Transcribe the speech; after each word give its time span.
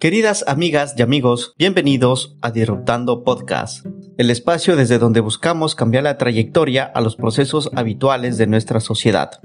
Queridas 0.00 0.44
amigas 0.46 0.94
y 0.96 1.02
amigos, 1.02 1.54
bienvenidos 1.58 2.36
a 2.40 2.52
Disruptando 2.52 3.24
Podcast, 3.24 3.84
el 4.16 4.30
espacio 4.30 4.76
desde 4.76 5.00
donde 5.00 5.18
buscamos 5.18 5.74
cambiar 5.74 6.04
la 6.04 6.18
trayectoria 6.18 6.84
a 6.84 7.00
los 7.00 7.16
procesos 7.16 7.68
habituales 7.74 8.38
de 8.38 8.46
nuestra 8.46 8.78
sociedad. 8.78 9.40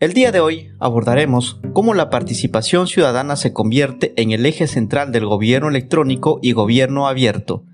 El 0.00 0.14
día 0.14 0.32
de 0.32 0.40
hoy 0.40 0.70
abordaremos 0.80 1.60
cómo 1.74 1.92
la 1.92 2.08
participación 2.08 2.86
ciudadana 2.86 3.36
se 3.36 3.52
convierte 3.52 4.14
en 4.16 4.30
el 4.30 4.46
eje 4.46 4.66
central 4.66 5.12
del 5.12 5.26
gobierno 5.26 5.68
electrónico 5.68 6.38
y 6.40 6.52
gobierno 6.52 7.06
abierto. 7.06 7.64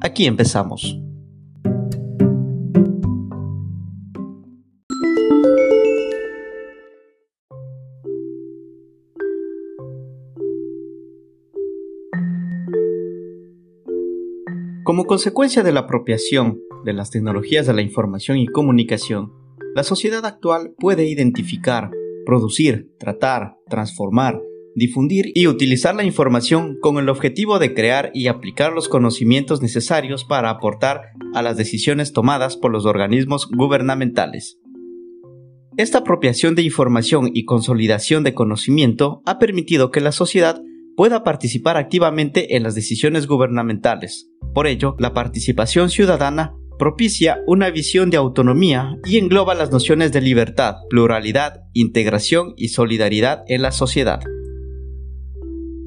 Aquí 0.00 0.24
empezamos. 0.24 0.98
Como 14.92 15.06
consecuencia 15.06 15.62
de 15.62 15.72
la 15.72 15.80
apropiación 15.80 16.60
de 16.84 16.92
las 16.92 17.08
tecnologías 17.08 17.66
de 17.66 17.72
la 17.72 17.80
información 17.80 18.36
y 18.36 18.46
comunicación, 18.46 19.32
la 19.74 19.84
sociedad 19.84 20.26
actual 20.26 20.74
puede 20.78 21.08
identificar, 21.08 21.90
producir, 22.26 22.90
tratar, 22.98 23.56
transformar, 23.70 24.42
difundir 24.74 25.32
y 25.34 25.46
utilizar 25.46 25.94
la 25.94 26.04
información 26.04 26.76
con 26.78 26.98
el 26.98 27.08
objetivo 27.08 27.58
de 27.58 27.72
crear 27.72 28.10
y 28.12 28.26
aplicar 28.26 28.74
los 28.74 28.90
conocimientos 28.90 29.62
necesarios 29.62 30.26
para 30.26 30.50
aportar 30.50 31.04
a 31.32 31.40
las 31.40 31.56
decisiones 31.56 32.12
tomadas 32.12 32.58
por 32.58 32.70
los 32.70 32.84
organismos 32.84 33.48
gubernamentales. 33.50 34.58
Esta 35.78 36.00
apropiación 36.00 36.54
de 36.54 36.64
información 36.64 37.30
y 37.32 37.46
consolidación 37.46 38.24
de 38.24 38.34
conocimiento 38.34 39.22
ha 39.24 39.38
permitido 39.38 39.90
que 39.90 40.02
la 40.02 40.12
sociedad 40.12 40.60
pueda 40.98 41.24
participar 41.24 41.78
activamente 41.78 42.56
en 42.56 42.62
las 42.62 42.74
decisiones 42.74 43.26
gubernamentales, 43.26 44.28
por 44.52 44.66
ello, 44.66 44.96
la 44.98 45.14
participación 45.14 45.90
ciudadana 45.90 46.54
propicia 46.78 47.38
una 47.46 47.70
visión 47.70 48.10
de 48.10 48.16
autonomía 48.16 48.96
y 49.04 49.18
engloba 49.18 49.54
las 49.54 49.70
nociones 49.70 50.12
de 50.12 50.20
libertad, 50.20 50.76
pluralidad, 50.90 51.62
integración 51.72 52.54
y 52.56 52.68
solidaridad 52.68 53.44
en 53.46 53.62
la 53.62 53.72
sociedad. 53.72 54.20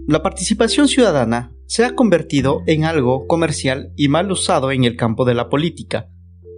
La 0.08 0.22
participación 0.22 0.88
ciudadana 0.88 1.52
se 1.66 1.84
ha 1.84 1.96
convertido 1.96 2.62
en 2.68 2.86
algo 2.86 3.28
comercial 3.28 3.92
y 3.96 4.08
mal 4.08 4.32
usado 4.32 4.72
en 4.72 4.84
el 4.84 4.96
campo 4.96 5.26
de 5.26 5.34
la 5.34 5.50
política. 5.50 6.10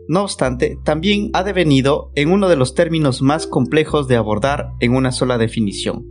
No 0.10 0.24
obstante, 0.24 0.78
también 0.84 1.30
ha 1.34 1.44
devenido 1.44 2.12
en 2.16 2.32
uno 2.32 2.50
de 2.50 2.58
los 2.58 2.76
términos 2.76 3.22
más 3.22 3.48
complejos 3.48 4.08
de 4.08 4.18
abordar 4.18 4.74
en 4.80 4.96
una 4.96 5.12
sola 5.12 5.38
definición, 5.38 6.06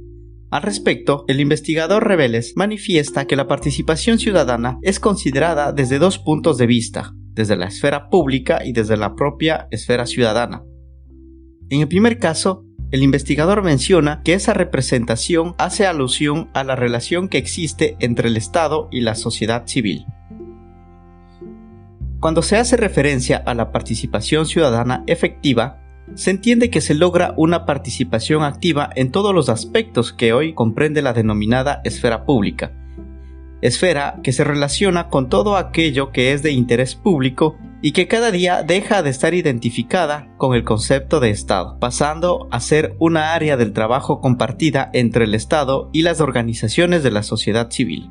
al 0.51 0.63
respecto, 0.63 1.25
el 1.27 1.41
investigador 1.41 2.07
Reveles 2.07 2.53
manifiesta 2.57 3.27
que 3.27 3.35
la 3.35 3.49
participación 3.49 4.19
ciudadana 4.19 4.79
es 4.83 5.01
considerada 5.01 5.73
desde 5.73 5.99
dos 5.99 6.19
puntos 6.19 6.57
de 6.57 6.67
vista, 6.67 7.15
desde 7.33 7.57
la 7.57 7.67
esfera 7.67 8.09
pública 8.11 8.65
y 8.65 8.73
desde 8.73 8.97
la 8.97 9.17
propia 9.17 9.67
esfera 9.73 10.07
ciudadana. 10.07 10.63
En 11.69 11.81
el 11.81 11.89
primer 11.89 12.21
caso, 12.21 12.65
el 12.93 13.03
investigador 13.03 13.65
menciona 13.65 14.23
que 14.23 14.35
esa 14.35 14.55
representación 14.55 15.57
hace 15.59 15.85
alusión 15.85 16.49
a 16.55 16.63
la 16.63 16.77
relación 16.77 17.29
que 17.29 17.39
existe 17.39 17.97
entre 17.99 18.29
el 18.29 18.37
Estado 18.37 18.89
y 18.93 19.01
la 19.01 19.17
sociedad 19.17 19.67
civil. 19.67 20.07
Cuando 22.21 22.43
se 22.43 22.57
hace 22.57 22.77
referencia 22.77 23.37
a 23.39 23.55
la 23.55 23.73
participación 23.73 24.47
ciudadana 24.47 25.03
efectiva, 25.09 25.83
se 26.15 26.31
entiende 26.31 26.71
que 26.71 26.81
se 26.81 26.95
logra 26.95 27.35
una 27.37 27.67
participación 27.67 28.43
activa 28.43 28.91
en 28.95 29.11
todos 29.11 29.35
los 29.35 29.49
aspectos 29.49 30.13
que 30.13 30.33
hoy 30.33 30.55
comprende 30.55 31.03
la 31.03 31.13
denominada 31.13 31.81
esfera 31.85 32.25
pública. 32.25 32.73
Esfera 33.63 34.21
que 34.23 34.33
se 34.33 34.45
relaciona 34.45 35.09
con 35.09 35.29
todo 35.29 35.57
aquello 35.57 36.13
que 36.13 36.33
es 36.33 36.43
de 36.43 36.53
interés 36.53 36.95
público 36.95 37.57
y 37.83 37.93
que 37.93 38.07
cada 38.07 38.31
día 38.31 38.63
deja 38.63 39.03
de 39.03 39.11
estar 39.11 39.35
identificada 39.35 40.29
con 40.37 40.55
el 40.55 40.65
concepto 40.65 41.21
de 41.21 41.31
Estado, 41.31 41.79
pasando 41.79 42.49
a 42.51 42.61
ser 42.61 42.97
una 42.99 43.35
área 43.35 43.57
del 43.57 43.73
trabajo 43.73 44.21
compartida 44.21 44.91
entre 44.93 45.25
el 45.25 45.35
Estado 45.35 45.91
y 45.93 46.03
las 46.03 46.21
organizaciones 46.21 47.03
de 47.03 47.11
la 47.11 47.23
sociedad 47.23 47.71
civil. 47.71 48.11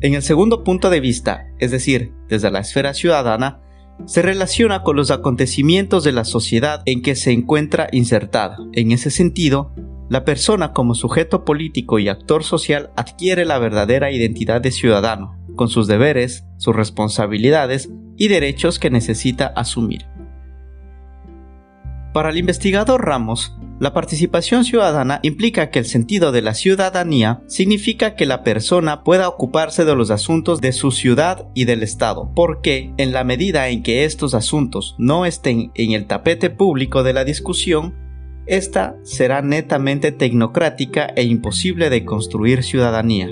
En 0.00 0.14
el 0.14 0.22
segundo 0.22 0.62
punto 0.62 0.90
de 0.90 1.00
vista, 1.00 1.46
es 1.58 1.70
decir, 1.70 2.12
desde 2.28 2.50
la 2.50 2.60
esfera 2.60 2.92
ciudadana, 2.92 3.60
se 4.04 4.22
relaciona 4.22 4.82
con 4.82 4.96
los 4.96 5.10
acontecimientos 5.10 6.04
de 6.04 6.12
la 6.12 6.24
sociedad 6.24 6.82
en 6.84 7.02
que 7.02 7.16
se 7.16 7.32
encuentra 7.32 7.88
insertada. 7.92 8.58
En 8.72 8.92
ese 8.92 9.10
sentido, 9.10 9.72
la 10.08 10.24
persona 10.24 10.72
como 10.72 10.94
sujeto 10.94 11.44
político 11.44 11.98
y 11.98 12.08
actor 12.08 12.44
social 12.44 12.90
adquiere 12.96 13.44
la 13.44 13.58
verdadera 13.58 14.12
identidad 14.12 14.60
de 14.60 14.70
ciudadano, 14.70 15.36
con 15.56 15.68
sus 15.68 15.88
deberes, 15.88 16.44
sus 16.58 16.76
responsabilidades 16.76 17.90
y 18.16 18.28
derechos 18.28 18.78
que 18.78 18.90
necesita 18.90 19.46
asumir. 19.46 20.06
Para 22.12 22.30
el 22.30 22.38
investigador 22.38 23.04
Ramos, 23.04 23.56
la 23.78 23.92
participación 23.92 24.64
ciudadana 24.64 25.20
implica 25.22 25.70
que 25.70 25.78
el 25.78 25.84
sentido 25.84 26.32
de 26.32 26.40
la 26.40 26.54
ciudadanía 26.54 27.42
significa 27.46 28.14
que 28.14 28.24
la 28.24 28.42
persona 28.42 29.04
pueda 29.04 29.28
ocuparse 29.28 29.84
de 29.84 29.94
los 29.94 30.10
asuntos 30.10 30.62
de 30.62 30.72
su 30.72 30.90
ciudad 30.90 31.48
y 31.52 31.66
del 31.66 31.82
Estado, 31.82 32.32
porque 32.34 32.94
en 32.96 33.12
la 33.12 33.22
medida 33.22 33.68
en 33.68 33.82
que 33.82 34.04
estos 34.04 34.32
asuntos 34.32 34.94
no 34.98 35.26
estén 35.26 35.72
en 35.74 35.92
el 35.92 36.06
tapete 36.06 36.48
público 36.48 37.02
de 37.02 37.12
la 37.12 37.24
discusión, 37.24 37.94
esta 38.46 38.96
será 39.02 39.42
netamente 39.42 40.10
tecnocrática 40.10 41.12
e 41.14 41.24
imposible 41.24 41.90
de 41.90 42.04
construir 42.06 42.62
ciudadanía. 42.62 43.28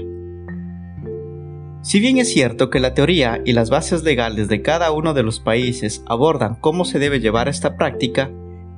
Si 1.81 2.01
bien 2.01 2.19
es 2.19 2.33
cierto 2.33 2.69
que 2.69 2.81
la 2.81 2.95
teoría 2.95 3.41
y 3.45 3.53
las 3.53 3.71
bases 3.71 4.03
legales 4.05 4.49
de 4.49 4.61
cada 4.61 4.91
uno 4.91 5.15
de 5.15 5.23
los 5.23 5.41
países 5.41 6.03
abordan 6.07 6.57
cómo 6.57 6.85
se 6.85 6.99
debe 6.99 7.21
llevar 7.21 7.49
esta 7.49 7.77
práctica, 7.77 8.31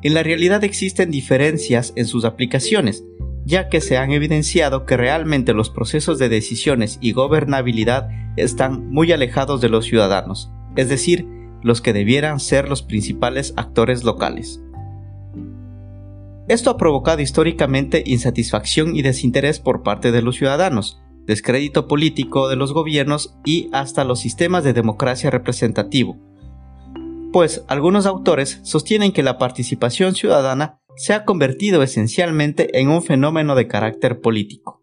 en 0.07 0.15
la 0.15 0.23
realidad 0.23 0.63
existen 0.63 1.11
diferencias 1.11 1.93
en 1.97 2.07
sus 2.07 2.25
aplicaciones, 2.25 3.05
ya 3.45 3.69
que 3.69 3.81
se 3.81 3.97
han 3.97 4.13
evidenciado 4.13 4.87
que 4.87 4.97
realmente 4.97 5.53
los 5.53 5.69
procesos 5.69 6.19
de 6.21 6.29
decisiones 6.29 6.99
y 7.01 7.11
gobernabilidad 7.11 8.09
están 8.37 8.89
muy 8.91 9.11
alejados 9.11 9.61
de 9.61 9.69
los 9.69 9.85
ciudadanos, 9.85 10.51
es 10.77 10.89
decir, 10.89 11.27
los 11.61 11.81
que 11.81 11.93
debieran 11.93 12.39
ser 12.39 12.69
los 12.69 12.83
principales 12.83 13.53
actores 13.57 14.05
locales. 14.05 14.61
Esto 16.47 16.71
ha 16.71 16.77
provocado 16.77 17.21
históricamente 17.21 18.05
insatisfacción 18.07 18.95
y 18.95 19.03
desinterés 19.03 19.59
por 19.59 19.83
parte 19.83 20.13
de 20.13 20.23
los 20.23 20.37
ciudadanos, 20.37 21.01
descrédito 21.27 21.89
político 21.89 22.49
de 22.49 22.55
los 22.55 22.73
gobiernos 22.73 23.37
y 23.45 23.69
hasta 23.73 24.05
los 24.05 24.21
sistemas 24.21 24.63
de 24.63 24.73
democracia 24.73 25.31
representativo, 25.31 26.17
pues 27.37 27.67
algunos 27.69 28.07
autores 28.07 28.61
sostienen 28.63 29.13
que 29.13 29.23
la 29.23 29.37
participación 29.37 30.15
ciudadana 30.15 30.81
se 30.97 31.13
ha 31.13 31.27
convertido 31.27 31.83
esencialmente 31.83 32.81
en 32.81 32.89
un 32.89 33.03
fenómeno 33.03 33.55
de 33.55 33.69
carácter 33.69 34.23
político. 34.23 34.81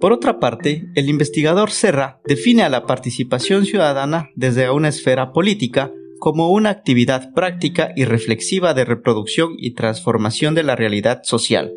Por 0.00 0.12
otra 0.12 0.40
parte, 0.40 0.88
el 0.96 1.08
investigador 1.08 1.70
Serra 1.70 2.20
define 2.26 2.64
a 2.64 2.68
la 2.68 2.86
participación 2.86 3.66
ciudadana 3.66 4.30
desde 4.34 4.68
una 4.70 4.88
esfera 4.88 5.30
política 5.30 5.92
como 6.18 6.50
una 6.50 6.70
actividad 6.70 7.32
práctica 7.32 7.92
y 7.94 8.04
reflexiva 8.04 8.74
de 8.74 8.84
reproducción 8.84 9.52
y 9.58 9.74
transformación 9.74 10.56
de 10.56 10.64
la 10.64 10.74
realidad 10.74 11.20
social, 11.22 11.72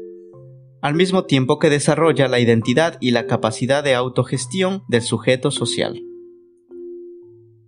al 0.81 0.95
mismo 0.95 1.25
tiempo 1.25 1.59
que 1.59 1.69
desarrolla 1.69 2.27
la 2.27 2.39
identidad 2.39 2.97
y 2.99 3.11
la 3.11 3.27
capacidad 3.27 3.83
de 3.83 3.93
autogestión 3.93 4.81
del 4.87 5.03
sujeto 5.03 5.51
social. 5.51 6.01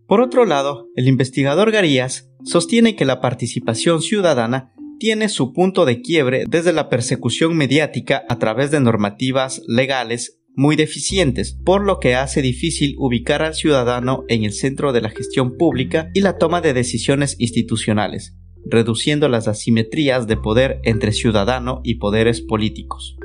Por 0.08 0.22
otro 0.22 0.46
lado, 0.46 0.90
el 0.96 1.08
investigador 1.08 1.72
Garías 1.72 2.30
sostiene 2.44 2.96
que 2.96 3.06
la 3.06 3.22
participación 3.22 4.02
ciudadana 4.02 4.72
tiene 5.00 5.30
su 5.30 5.52
punto 5.52 5.86
de 5.86 6.02
quiebre 6.02 6.46
desde 6.48 6.74
la 6.74 6.90
persecución 6.90 7.58
mediática 7.58 8.24
a 8.30 8.38
través 8.38 8.70
de 8.70 8.80
normativas 8.80 9.64
legales 9.68 10.40
muy 10.56 10.76
deficientes, 10.76 11.58
por 11.66 11.84
lo 11.84 12.00
que 12.00 12.16
hace 12.16 12.42
difícil 12.42 12.96
ubicar 12.98 13.42
al 13.42 13.56
ciudadano 13.56 14.24
en 14.30 14.44
el 14.46 14.54
centro 14.54 14.94
de 14.94 15.02
la 15.02 15.10
gestión 15.10 15.58
pública 15.58 16.12
y 16.14 16.22
la 16.22 16.38
toma 16.38 16.62
de 16.62 16.74
decisiones 16.74 17.36
institucionales, 17.40 18.38
reduciendo 18.66 19.28
las 19.28 19.48
asimetrías 19.48 20.28
de 20.28 20.38
poder 20.38 20.80
entre 20.84 21.12
ciudadano 21.12 21.82
y 21.84 21.96
poderes 21.96 22.42
políticos. 22.42 23.18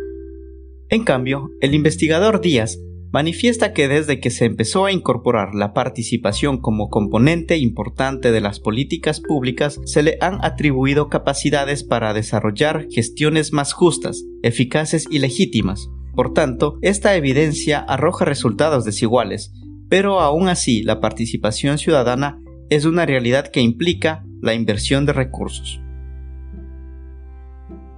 En 0.89 1.05
cambio, 1.05 1.51
el 1.61 1.75
investigador 1.75 2.41
Díaz 2.41 2.79
manifiesta 3.13 3.73
que 3.73 3.89
desde 3.89 4.21
que 4.21 4.31
se 4.31 4.45
empezó 4.45 4.87
a 4.87 4.93
incorporar 4.93 5.55
la 5.55 5.73
participación 5.73 6.59
como 6.59 6.89
componente 6.89 7.57
importante 7.57 8.31
de 8.31 8.41
las 8.41 8.61
políticas 8.61 9.21
públicas, 9.21 9.81
se 9.85 10.03
le 10.03 10.19
han 10.21 10.45
atribuido 10.45 11.09
capacidades 11.09 11.83
para 11.83 12.15
desarrollar 12.15 12.87
gestiones 12.91 13.53
más 13.53 13.73
justas, 13.73 14.25
eficaces 14.43 15.07
y 15.11 15.19
legítimas. 15.19 15.89
Por 16.15 16.33
tanto, 16.33 16.79
esta 16.83 17.17
evidencia 17.17 17.79
arroja 17.79 18.25
resultados 18.25 18.85
desiguales, 18.85 19.53
pero 19.89 20.21
aún 20.21 20.49
así 20.49 20.83
la 20.83 21.01
participación 21.01 21.79
ciudadana 21.79 22.41
es 22.69 22.85
una 22.85 23.07
realidad 23.07 23.49
que 23.49 23.61
implica 23.61 24.25
la 24.41 24.55
inversión 24.55 25.07
de 25.07 25.13
recursos. 25.13 25.81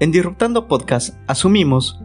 En 0.00 0.10
Disruptando 0.10 0.66
Podcast 0.66 1.16
asumimos 1.28 2.00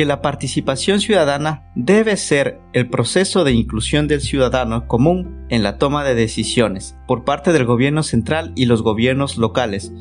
que 0.00 0.06
la 0.06 0.22
participación 0.22 0.98
ciudadana 0.98 1.70
debe 1.74 2.16
ser 2.16 2.58
el 2.72 2.88
proceso 2.88 3.44
de 3.44 3.52
inclusión 3.52 4.08
del 4.08 4.22
ciudadano 4.22 4.88
común 4.88 5.44
en 5.50 5.62
la 5.62 5.76
toma 5.76 6.04
de 6.04 6.14
decisiones 6.14 6.96
por 7.06 7.24
parte 7.24 7.52
del 7.52 7.66
gobierno 7.66 8.02
central 8.02 8.52
y 8.56 8.64
los 8.64 8.80
gobiernos 8.80 9.36
locales, 9.36 9.92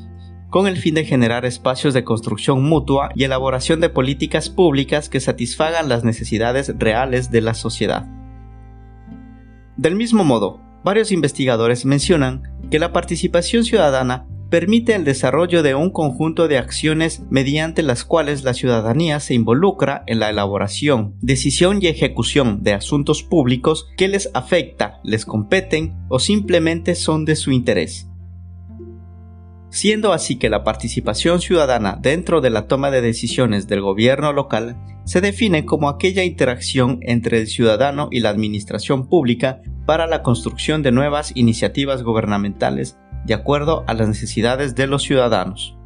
con 0.50 0.68
el 0.68 0.78
fin 0.78 0.96
de 0.96 1.04
generar 1.04 1.44
espacios 1.44 1.94
de 1.94 2.06
construcción 2.06 2.64
mutua 2.64 3.10
y 3.14 3.26
elaboración 3.26 3.82
de 3.82 3.90
políticas 3.90 4.50
públicas 4.50 5.10
que 5.10 5.20
satisfagan 5.20 5.90
las 5.90 6.06
necesidades 6.06 6.74
reales 6.80 7.30
de 7.30 7.42
la 7.42 7.54
sociedad. 7.54 8.08
Del 9.76 9.98
mismo 9.98 10.24
modo, 10.24 10.62
varios 10.82 11.12
investigadores 11.12 11.84
mencionan 11.84 12.44
que 12.72 12.80
la 12.80 12.94
participación 12.94 13.66
ciudadana 13.66 14.28
permite 14.50 14.96
el 14.96 15.04
desarrollo 15.04 15.62
de 15.64 15.76
un 15.76 15.92
conjunto 15.92 16.48
de 16.48 16.58
acciones 16.58 17.22
mediante 17.30 17.84
las 17.84 18.04
cuales 18.04 18.44
la 18.44 18.54
ciudadanía 18.54 19.20
se 19.20 19.36
involucra 19.36 20.04
en 20.08 20.20
la 20.20 20.30
elaboración, 20.30 21.16
decisión 21.22 21.80
y 21.82 21.88
ejecución 21.88 22.64
de 22.64 22.74
asuntos 22.74 23.24
públicos 23.24 23.88
que 23.96 24.08
les 24.08 24.30
afecta, 24.34 25.00
les 25.04 25.26
competen 25.26 25.96
o 26.10 26.20
simplemente 26.20 26.96
son 26.96 27.26
de 27.26 27.36
su 27.36 27.52
interés. 27.52 28.08
Siendo 29.72 30.14
así 30.14 30.38
que 30.38 30.50
la 30.50 30.64
participación 30.64 31.42
ciudadana 31.42 32.00
dentro 32.02 32.42
de 32.42 32.50
la 32.50 32.68
toma 32.68 32.90
de 32.90 33.02
decisiones 33.02 33.68
del 33.68 33.82
gobierno 33.82 34.34
local 34.34 34.78
se 35.06 35.22
define 35.22 35.66
como 35.66 35.90
aquella 35.90 36.24
interacción 36.24 36.98
entre 37.04 37.40
el 37.40 37.48
ciudadano 37.48 38.08
y 38.12 38.22
la 38.22 38.30
administración 38.30 39.08
pública 39.08 39.62
para 39.86 40.08
la 40.08 40.24
construcción 40.24 40.82
de 40.82 40.92
nuevas 40.92 41.32
iniciativas 41.36 42.02
gubernamentales 42.02 42.98
de 43.26 43.34
acuerdo 43.34 43.84
a 43.88 43.94
las 43.94 44.08
necesidades 44.08 44.76
de 44.76 44.88
los 44.88 45.04
ciudadanos. 45.04 45.78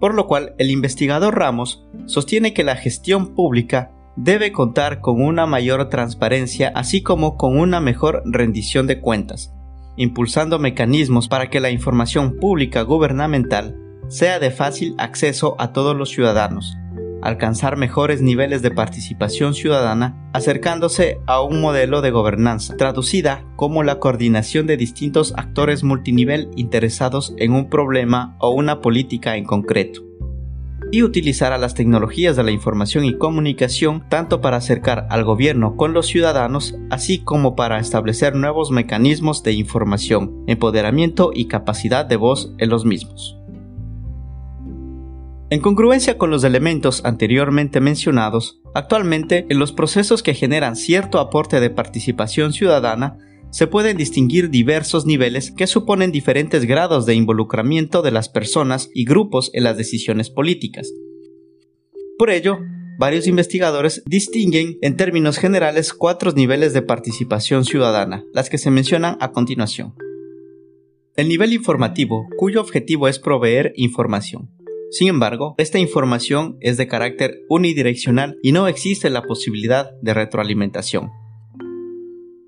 Por 0.00 0.14
lo 0.14 0.26
cual, 0.26 0.54
el 0.58 0.70
investigador 0.70 1.38
Ramos 1.38 1.86
sostiene 2.06 2.52
que 2.54 2.64
la 2.64 2.76
gestión 2.76 3.34
pública 3.34 3.92
debe 4.16 4.52
contar 4.52 5.00
con 5.00 5.22
una 5.22 5.46
mayor 5.46 5.88
transparencia 5.88 6.72
así 6.74 7.02
como 7.02 7.36
con 7.36 7.58
una 7.58 7.80
mejor 7.80 8.22
rendición 8.26 8.86
de 8.86 9.00
cuentas, 9.00 9.54
impulsando 9.96 10.58
mecanismos 10.58 11.28
para 11.28 11.50
que 11.50 11.60
la 11.60 11.70
información 11.70 12.36
pública 12.36 12.82
gubernamental 12.82 13.78
sea 14.08 14.38
de 14.38 14.50
fácil 14.50 14.94
acceso 14.98 15.56
a 15.58 15.72
todos 15.72 15.96
los 15.96 16.10
ciudadanos, 16.10 16.76
alcanzar 17.22 17.76
mejores 17.76 18.20
niveles 18.20 18.62
de 18.62 18.70
participación 18.70 19.54
ciudadana, 19.54 20.28
acercándose 20.32 21.20
a 21.26 21.42
un 21.42 21.60
modelo 21.60 22.02
de 22.02 22.10
gobernanza, 22.10 22.76
traducida 22.76 23.44
como 23.56 23.82
la 23.82 23.98
coordinación 23.98 24.66
de 24.66 24.76
distintos 24.76 25.32
actores 25.36 25.84
multinivel 25.84 26.50
interesados 26.56 27.34
en 27.38 27.52
un 27.52 27.70
problema 27.70 28.36
o 28.40 28.50
una 28.50 28.80
política 28.80 29.36
en 29.36 29.44
concreto 29.44 30.02
y 30.92 31.02
utilizar 31.02 31.52
a 31.52 31.58
las 31.58 31.74
tecnologías 31.74 32.36
de 32.36 32.44
la 32.44 32.50
información 32.50 33.04
y 33.06 33.16
comunicación 33.16 34.04
tanto 34.08 34.40
para 34.40 34.58
acercar 34.58 35.06
al 35.08 35.24
gobierno 35.24 35.74
con 35.76 35.94
los 35.94 36.06
ciudadanos, 36.06 36.76
así 36.90 37.18
como 37.18 37.56
para 37.56 37.78
establecer 37.78 38.36
nuevos 38.36 38.70
mecanismos 38.70 39.42
de 39.42 39.52
información, 39.52 40.44
empoderamiento 40.46 41.30
y 41.34 41.46
capacidad 41.46 42.04
de 42.04 42.16
voz 42.16 42.54
en 42.58 42.68
los 42.68 42.84
mismos. 42.84 43.41
En 45.52 45.60
congruencia 45.60 46.16
con 46.16 46.30
los 46.30 46.44
elementos 46.44 47.04
anteriormente 47.04 47.82
mencionados, 47.82 48.62
actualmente 48.74 49.44
en 49.50 49.58
los 49.58 49.70
procesos 49.70 50.22
que 50.22 50.32
generan 50.32 50.76
cierto 50.76 51.18
aporte 51.18 51.60
de 51.60 51.68
participación 51.68 52.54
ciudadana 52.54 53.18
se 53.50 53.66
pueden 53.66 53.98
distinguir 53.98 54.48
diversos 54.48 55.04
niveles 55.04 55.50
que 55.50 55.66
suponen 55.66 56.10
diferentes 56.10 56.64
grados 56.64 57.04
de 57.04 57.16
involucramiento 57.16 58.00
de 58.00 58.12
las 58.12 58.30
personas 58.30 58.88
y 58.94 59.04
grupos 59.04 59.50
en 59.52 59.64
las 59.64 59.76
decisiones 59.76 60.30
políticas. 60.30 60.90
Por 62.16 62.30
ello, 62.30 62.58
varios 62.98 63.26
investigadores 63.26 64.02
distinguen 64.06 64.78
en 64.80 64.96
términos 64.96 65.36
generales 65.36 65.92
cuatro 65.92 66.32
niveles 66.32 66.72
de 66.72 66.80
participación 66.80 67.66
ciudadana, 67.66 68.24
las 68.32 68.48
que 68.48 68.56
se 68.56 68.70
mencionan 68.70 69.18
a 69.20 69.32
continuación. 69.32 69.92
El 71.14 71.28
nivel 71.28 71.52
informativo, 71.52 72.26
cuyo 72.38 72.62
objetivo 72.62 73.06
es 73.06 73.18
proveer 73.18 73.74
información. 73.76 74.48
Sin 74.92 75.08
embargo, 75.08 75.54
esta 75.56 75.78
información 75.78 76.58
es 76.60 76.76
de 76.76 76.86
carácter 76.86 77.46
unidireccional 77.48 78.36
y 78.42 78.52
no 78.52 78.68
existe 78.68 79.08
la 79.08 79.22
posibilidad 79.22 79.90
de 80.02 80.12
retroalimentación. 80.12 81.08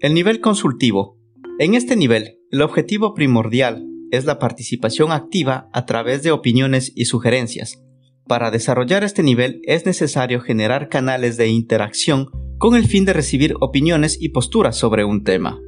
El 0.01 0.13
nivel 0.13 0.43
consultivo. 0.43 1.19
En 1.59 1.73
este 1.73 1.97
nivel, 1.97 2.41
el 2.51 2.61
objetivo 2.61 3.15
primordial 3.15 3.87
es 4.11 4.27
la 4.27 4.39
participación 4.39 5.11
activa 5.11 5.71
a 5.73 5.87
través 5.87 6.23
de 6.23 6.33
opiniones 6.33 6.93
y 6.95 7.07
sugerencias. 7.07 7.83
Para 8.29 8.51
desarrollar 8.51 9.05
este 9.05 9.23
nivel 9.23 9.63
es 9.65 9.87
necesario 9.87 10.43
generar 10.43 10.91
canales 10.91 11.39
de 11.39 11.49
interacción 11.49 12.27
con 12.59 12.75
el 12.75 12.87
fin 12.87 13.07
de 13.07 13.15
recibir 13.15 13.55
opiniones 13.61 14.19
y 14.21 14.29
posturas 14.29 14.77
sobre 14.77 15.07
un 15.07 15.25
tema. 15.25 15.59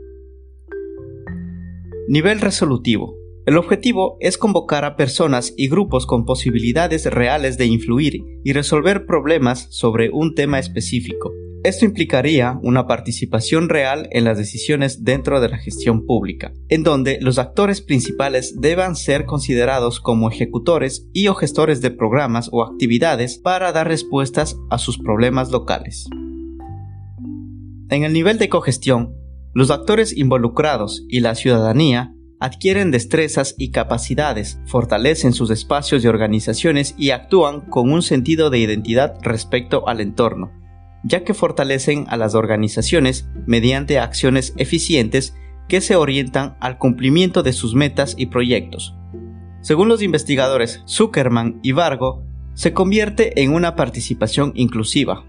Nivel 2.06 2.42
resolutivo. 2.42 3.16
El 3.46 3.56
objetivo 3.56 4.16
es 4.20 4.38
convocar 4.38 4.84
a 4.84 4.96
personas 4.96 5.54
y 5.56 5.68
grupos 5.68 6.04
con 6.04 6.24
posibilidades 6.24 7.06
reales 7.06 7.56
de 7.56 7.66
influir 7.66 8.24
y 8.44 8.52
resolver 8.52 9.06
problemas 9.06 9.68
sobre 9.70 10.10
un 10.10 10.34
tema 10.34 10.58
específico, 10.58 11.32
esto 11.66 11.84
implicaría 11.84 12.60
una 12.62 12.86
participación 12.86 13.68
real 13.68 14.08
en 14.12 14.22
las 14.22 14.38
decisiones 14.38 15.02
dentro 15.02 15.40
de 15.40 15.48
la 15.48 15.58
gestión 15.58 16.06
pública, 16.06 16.52
en 16.68 16.84
donde 16.84 17.18
los 17.20 17.38
actores 17.38 17.80
principales 17.80 18.60
deban 18.60 18.94
ser 18.94 19.24
considerados 19.24 19.98
como 19.98 20.30
ejecutores 20.30 21.08
y 21.12 21.26
o 21.26 21.34
gestores 21.34 21.80
de 21.80 21.90
programas 21.90 22.50
o 22.52 22.62
actividades 22.62 23.38
para 23.38 23.72
dar 23.72 23.88
respuestas 23.88 24.56
a 24.70 24.78
sus 24.78 24.96
problemas 24.96 25.50
locales. 25.50 26.06
En 27.90 28.04
el 28.04 28.12
nivel 28.12 28.38
de 28.38 28.48
cogestión, 28.48 29.16
los 29.52 29.72
actores 29.72 30.16
involucrados 30.16 31.04
y 31.08 31.18
la 31.18 31.34
ciudadanía 31.34 32.14
adquieren 32.40 32.90
destrezas 32.90 33.54
y 33.58 33.70
capacidades, 33.70 34.60
fortalecen 34.66 35.32
sus 35.32 35.50
espacios 35.50 36.04
y 36.04 36.08
organizaciones 36.08 36.94
y 36.98 37.10
actúan 37.10 37.62
con 37.62 37.92
un 37.92 38.02
sentido 38.02 38.50
de 38.50 38.58
identidad 38.58 39.14
respecto 39.22 39.88
al 39.88 40.00
entorno, 40.00 40.52
ya 41.04 41.24
que 41.24 41.34
fortalecen 41.34 42.06
a 42.08 42.16
las 42.16 42.34
organizaciones 42.34 43.28
mediante 43.46 43.98
acciones 43.98 44.54
eficientes 44.56 45.34
que 45.68 45.80
se 45.80 45.96
orientan 45.96 46.56
al 46.60 46.78
cumplimiento 46.78 47.42
de 47.42 47.52
sus 47.52 47.74
metas 47.74 48.14
y 48.16 48.26
proyectos. 48.26 48.94
Según 49.60 49.88
los 49.88 50.02
investigadores 50.02 50.82
Zuckerman 50.86 51.58
y 51.62 51.72
Vargo, 51.72 52.24
se 52.54 52.72
convierte 52.72 53.42
en 53.42 53.52
una 53.52 53.74
participación 53.76 54.52
inclusiva. 54.54 55.24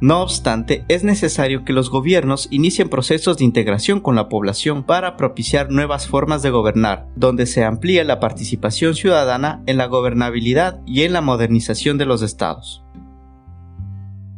No 0.00 0.22
obstante, 0.22 0.86
es 0.88 1.04
necesario 1.04 1.62
que 1.64 1.74
los 1.74 1.90
gobiernos 1.90 2.48
inicien 2.50 2.88
procesos 2.88 3.36
de 3.36 3.44
integración 3.44 4.00
con 4.00 4.16
la 4.16 4.30
población 4.30 4.82
para 4.82 5.18
propiciar 5.18 5.70
nuevas 5.70 6.06
formas 6.06 6.42
de 6.42 6.48
gobernar, 6.48 7.06
donde 7.16 7.44
se 7.44 7.64
amplíe 7.64 8.02
la 8.04 8.18
participación 8.18 8.94
ciudadana 8.94 9.62
en 9.66 9.76
la 9.76 9.86
gobernabilidad 9.86 10.80
y 10.86 11.02
en 11.02 11.12
la 11.12 11.20
modernización 11.20 11.98
de 11.98 12.06
los 12.06 12.22
estados. 12.22 12.82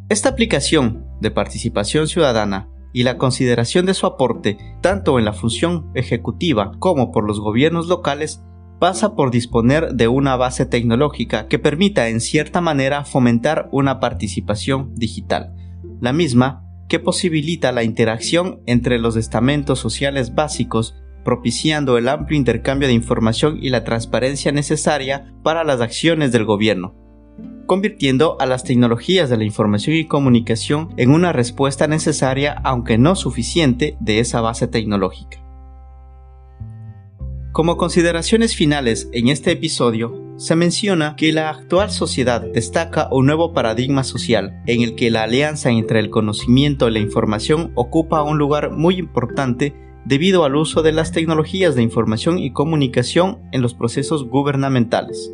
Esta 0.09 0.31
aplicación 0.31 1.07
de 1.21 1.31
participación 1.31 2.09
ciudadana 2.09 2.69
y 2.93 3.05
la 3.05 3.17
consideración 3.17 3.87
de 3.87 3.95
su 3.95 4.07
aporte 4.07 4.59
tanto 4.81 5.19
en 5.21 5.25
la 5.25 5.33
función 5.33 5.91
ejecutiva 5.95 6.73
como 6.81 7.13
por 7.13 7.25
los 7.25 7.41
gobiernos 7.41 7.87
locales 7.87 8.43
pasa 8.83 9.15
por 9.15 9.31
disponer 9.31 9.95
de 9.95 10.09
una 10.09 10.35
base 10.35 10.67
tecnológica 10.67 11.47
que 11.47 11.61
permita 11.61 12.09
en 12.09 12.21
cierta 12.21 12.61
manera 12.61 13.05
fomentar 13.05 13.69
una 13.71 14.01
participación 14.01 14.93
digital, 14.97 15.55
la 16.01 16.13
misma 16.13 16.67
que 16.89 16.99
posibilita 16.99 17.71
la 17.71 17.85
interacción 17.85 18.61
entre 18.67 18.99
los 18.99 19.15
estamentos 19.15 19.79
sociales 19.79 20.35
básicos 20.35 20.97
propiciando 21.23 21.97
el 21.97 22.09
amplio 22.09 22.37
intercambio 22.37 22.89
de 22.89 22.95
información 22.95 23.57
y 23.63 23.69
la 23.69 23.85
transparencia 23.85 24.51
necesaria 24.51 25.33
para 25.45 25.63
las 25.63 25.81
acciones 25.81 26.33
del 26.33 26.45
gobierno, 26.45 26.97
convirtiendo 27.67 28.37
a 28.41 28.47
las 28.47 28.65
tecnologías 28.65 29.31
de 29.31 29.37
la 29.37 29.45
información 29.45 29.95
y 29.95 30.09
comunicación 30.09 30.93
en 30.97 31.13
una 31.13 31.33
respuesta 31.33 31.87
necesaria, 31.87 32.61
aunque 32.65 32.99
no 32.99 33.15
suficiente, 33.15 33.97
de 34.01 34.19
esa 34.19 34.41
base 34.41 34.67
tecnológica. 34.67 35.42
Como 37.53 37.77
consideraciones 37.77 38.57
finales 38.57 39.11
en 39.13 39.29
este 39.29 39.51
episodio, 39.51 40.19
se 40.39 40.57
menciona 40.57 41.17
que 41.17 41.33
la 41.33 41.51
actual 41.51 41.91
sociedad 41.91 42.41
destaca 42.41 43.11
un 43.13 43.27
nuevo 43.27 43.53
paradigma 43.53 44.05
social 44.05 44.63
en 44.67 44.81
el 44.81 44.95
que 44.95 45.11
la 45.11 45.25
alianza 45.25 45.69
entre 45.69 46.01
el 46.01 46.09
conocimiento 46.09 46.89
y 46.89 46.93
la 46.93 46.99
información 47.01 47.71
ocupa 47.75 48.23
un 48.23 48.39
lugar 48.39 48.71
muy 48.71 48.95
importante 48.95 49.75
debido 50.07 50.45
al 50.45 50.57
uso 50.57 50.81
de 50.81 50.93
las 50.93 51.13
tecnologías 51.13 51.75
de 51.75 51.83
información 51.83 52.39
y 52.39 52.55
comunicación 52.55 53.41
en 53.53 53.61
los 53.61 53.75
procesos 53.75 54.25
gubernamentales. 54.25 55.31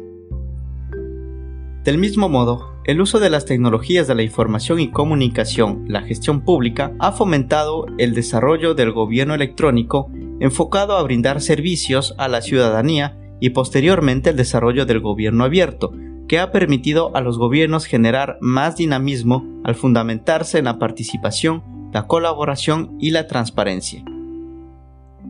Del 1.84 1.98
mismo 1.98 2.28
modo, 2.28 2.82
el 2.84 3.00
uso 3.00 3.20
de 3.20 3.30
las 3.30 3.44
tecnologías 3.44 4.08
de 4.08 4.16
la 4.16 4.24
información 4.24 4.80
y 4.80 4.90
comunicación, 4.90 5.84
la 5.86 6.02
gestión 6.02 6.40
pública, 6.40 6.92
ha 6.98 7.12
fomentado 7.12 7.86
el 7.96 8.12
desarrollo 8.12 8.74
del 8.74 8.90
gobierno 8.90 9.34
electrónico 9.34 10.10
enfocado 10.40 10.96
a 10.96 11.02
brindar 11.02 11.40
servicios 11.40 12.14
a 12.18 12.28
la 12.28 12.42
ciudadanía 12.42 13.18
y 13.40 13.50
posteriormente 13.50 14.30
el 14.30 14.36
desarrollo 14.36 14.86
del 14.86 15.00
gobierno 15.00 15.44
abierto, 15.44 15.92
que 16.28 16.38
ha 16.38 16.52
permitido 16.52 17.14
a 17.16 17.20
los 17.20 17.38
gobiernos 17.38 17.86
generar 17.86 18.38
más 18.40 18.76
dinamismo 18.76 19.60
al 19.64 19.74
fundamentarse 19.74 20.58
en 20.58 20.66
la 20.66 20.78
participación, 20.78 21.62
la 21.92 22.06
colaboración 22.06 22.96
y 23.00 23.10
la 23.10 23.26
transparencia. 23.26 24.04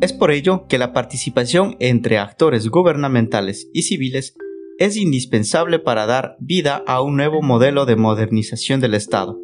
Es 0.01 0.13
por 0.13 0.31
ello 0.31 0.67
que 0.69 0.79
la 0.79 0.93
participación 0.93 1.77
entre 1.81 2.19
actores 2.19 2.69
gubernamentales 2.69 3.69
y 3.73 3.83
civiles 3.83 4.35
es 4.79 4.97
indispensable 4.97 5.81
para 5.81 6.07
dar 6.07 6.37
vida 6.39 6.85
a 6.87 7.03
un 7.03 7.17
nuevo 7.17 7.43
modelo 7.43 7.85
de 7.85 7.97
modernización 7.97 8.81
del 8.81 8.95
Estado. 8.95 9.39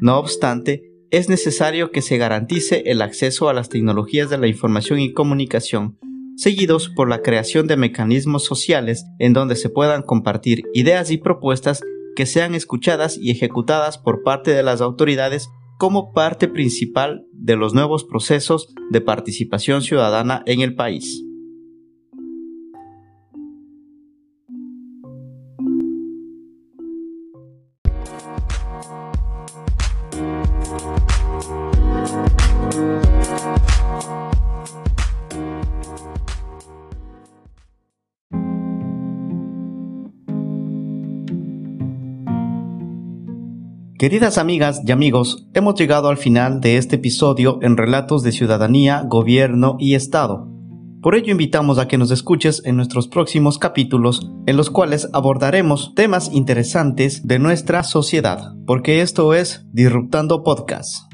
No 0.00 0.18
obstante, 0.18 0.91
es 1.12 1.28
necesario 1.28 1.90
que 1.90 2.00
se 2.00 2.16
garantice 2.16 2.84
el 2.86 3.02
acceso 3.02 3.50
a 3.50 3.52
las 3.52 3.68
tecnologías 3.68 4.30
de 4.30 4.38
la 4.38 4.46
información 4.46 4.98
y 4.98 5.12
comunicación, 5.12 5.98
seguidos 6.36 6.88
por 6.88 7.10
la 7.10 7.20
creación 7.20 7.66
de 7.66 7.76
mecanismos 7.76 8.46
sociales 8.46 9.04
en 9.18 9.34
donde 9.34 9.56
se 9.56 9.68
puedan 9.68 10.02
compartir 10.02 10.62
ideas 10.72 11.10
y 11.10 11.18
propuestas 11.18 11.82
que 12.16 12.24
sean 12.24 12.54
escuchadas 12.54 13.18
y 13.18 13.30
ejecutadas 13.30 13.98
por 13.98 14.22
parte 14.22 14.52
de 14.52 14.62
las 14.62 14.80
autoridades 14.80 15.50
como 15.78 16.14
parte 16.14 16.48
principal 16.48 17.26
de 17.32 17.56
los 17.56 17.74
nuevos 17.74 18.04
procesos 18.04 18.74
de 18.90 19.02
participación 19.02 19.82
ciudadana 19.82 20.42
en 20.46 20.62
el 20.62 20.74
país. 20.74 21.22
Queridas 44.02 44.36
amigas 44.36 44.82
y 44.84 44.90
amigos, 44.90 45.46
hemos 45.54 45.76
llegado 45.76 46.08
al 46.08 46.16
final 46.16 46.60
de 46.60 46.76
este 46.76 46.96
episodio 46.96 47.60
en 47.62 47.76
Relatos 47.76 48.24
de 48.24 48.32
Ciudadanía, 48.32 49.04
Gobierno 49.06 49.76
y 49.78 49.94
Estado. 49.94 50.48
Por 51.00 51.14
ello 51.14 51.30
invitamos 51.30 51.78
a 51.78 51.86
que 51.86 51.98
nos 51.98 52.10
escuches 52.10 52.62
en 52.64 52.74
nuestros 52.74 53.06
próximos 53.06 53.60
capítulos 53.60 54.28
en 54.46 54.56
los 54.56 54.70
cuales 54.70 55.08
abordaremos 55.12 55.94
temas 55.94 56.32
interesantes 56.32 57.28
de 57.28 57.38
nuestra 57.38 57.84
sociedad, 57.84 58.56
porque 58.66 59.02
esto 59.02 59.34
es 59.34 59.66
Disruptando 59.70 60.42
Podcast. 60.42 61.11